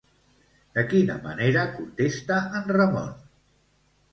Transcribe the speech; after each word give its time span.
De 0.77 0.83
quina 0.93 1.17
manera 1.27 1.67
contesta 1.75 2.41
en 2.61 2.67
Ramon? 2.79 3.13